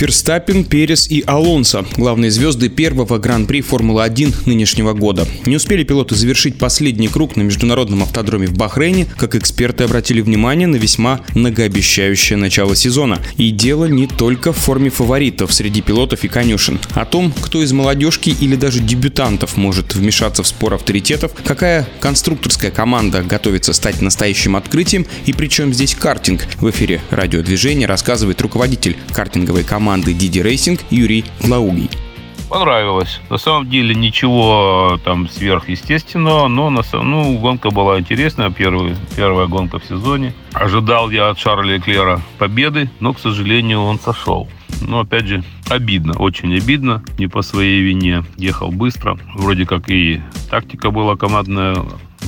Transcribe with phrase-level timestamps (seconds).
[0.00, 5.28] Ферстаппин, Перес и Алонсо– главные звезды первого Гран-при Формулы-1 нынешнего года.
[5.44, 10.66] Не успели пилоты завершить последний круг на международном автодроме в Бахрейне, как эксперты обратили внимание
[10.66, 13.20] на весьма многообещающее начало сезона.
[13.36, 16.80] И дело не только в форме фаворитов среди пилотов и конюшен.
[16.94, 22.70] О том, кто из молодежки или даже дебютантов может вмешаться в спор авторитетов, какая конструкторская
[22.70, 26.46] команда готовится стать настоящим открытием и причем здесь картинг.
[26.58, 31.90] В эфире радиодвижения рассказывает руководитель картинговой команды команды Didi Racing Юрий Лаугий.
[32.48, 33.20] Понравилось.
[33.28, 39.48] На самом деле ничего там сверхъестественного, но на самом, ну, гонка была интересная, первая, первая
[39.48, 40.32] гонка в сезоне.
[40.52, 44.48] Ожидал я от Шарля Эклера победы, но, к сожалению, он сошел.
[44.80, 48.22] Но, опять же, обидно, очень обидно, не по своей вине.
[48.36, 50.20] Ехал быстро, вроде как и
[50.50, 51.74] тактика была командная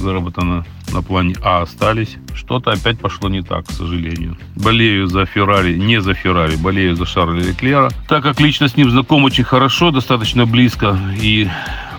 [0.02, 2.17] выработана на плане А остались.
[2.34, 4.36] Что-то опять пошло не так, к сожалению.
[4.56, 7.91] Болею за Феррари, не за Феррари, болею за Шарля Леклера.
[8.08, 11.48] Так как лично с ним знаком очень хорошо, достаточно близко, и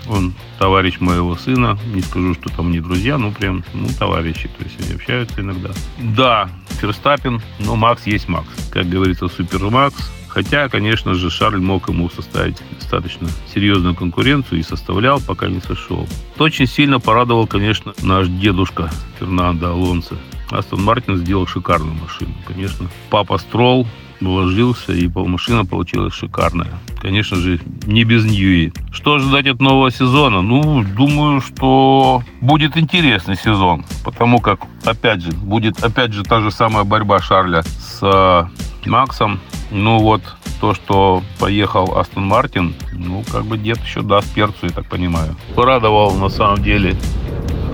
[0.08, 1.78] он товарищ моего сына.
[1.94, 4.48] Не скажу, что там не друзья, но прям, ну, товарищи.
[4.58, 5.70] То есть они общаются иногда.
[5.98, 6.48] Да,
[6.80, 8.48] Ферстаппин, но Макс есть Макс.
[8.70, 10.12] Как говорится, Супер Макс.
[10.34, 16.08] Хотя, конечно же, Шарль мог ему составить достаточно серьезную конкуренцию и составлял, пока не сошел.
[16.38, 20.16] Очень сильно порадовал, конечно, наш дедушка Фернандо Алонсо.
[20.50, 22.34] Астон Мартин сделал шикарную машину.
[22.48, 23.86] Конечно, папа Строл
[24.20, 26.80] вложился, и машина получилась шикарная.
[27.00, 28.72] Конечно же, не без Ньюи.
[28.90, 30.42] Что ожидать от нового сезона?
[30.42, 36.50] Ну, думаю, что будет интересный сезон, потому как, опять же, будет опять же та же
[36.50, 38.50] самая борьба Шарля с
[38.86, 39.40] Максом.
[39.70, 40.22] Ну вот,
[40.60, 45.36] то, что поехал Астон Мартин, ну, как бы дед еще даст перцу, я так понимаю.
[45.54, 46.96] Порадовал, на самом деле,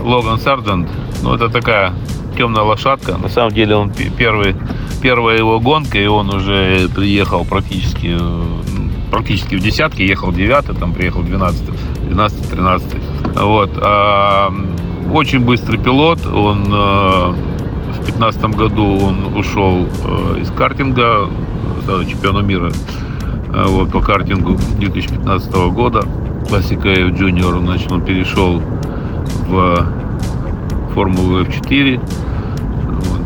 [0.01, 0.89] Логан Сарджент.
[1.23, 1.93] Ну, это такая
[2.37, 3.17] темная лошадка.
[3.19, 4.57] На самом деле, он первый,
[5.03, 8.17] первая его гонка, и он уже приехал практически
[9.11, 11.63] практически в десятке, ехал девятый, там приехал 12
[12.09, 12.89] 12 13
[13.35, 13.71] Вот.
[13.77, 14.53] А,
[15.13, 16.73] очень быстрый пилот, он
[18.11, 21.29] э, в 15 году он ушел э, из картинга,
[21.83, 22.71] стал чемпионом мира
[23.53, 26.03] э, вот, по картингу 2015 года.
[26.49, 28.63] Классика F Junior, значит, он перешел
[29.49, 29.87] в
[30.95, 32.01] Формулу F4.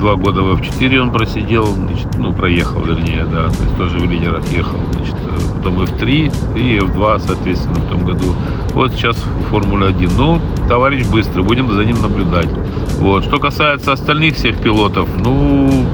[0.04, 4.04] Два года в F4 он просидел, значит, ну, проехал, вернее, да, то есть тоже в
[4.04, 5.16] лидерах ехал, значит,
[5.56, 8.34] потом F3 и F2, соответственно, в том году.
[8.74, 10.10] Вот сейчас в Формуле 1.
[10.18, 12.50] Ну, товарищ быстрый, будем за ним наблюдать.
[12.98, 13.24] Вот.
[13.24, 15.86] Что касается остальных всех пилотов, ну,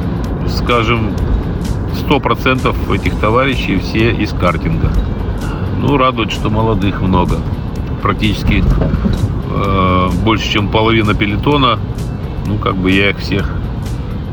[0.49, 1.13] скажем,
[2.09, 4.91] 100% этих товарищей все из картинга.
[5.81, 7.37] Ну, радует, что молодых много.
[8.03, 8.65] Практически
[9.55, 11.79] э, больше, чем половина пелетона.
[12.49, 13.55] Ну, как бы я их всех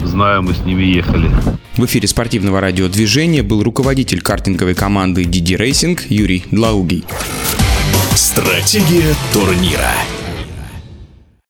[0.07, 1.29] знаю, мы с ними ехали.
[1.75, 7.03] В эфире спортивного радиодвижения был руководитель картинговой команды DD Racing Юрий Длаугий.
[8.15, 9.91] Стратегия турнира.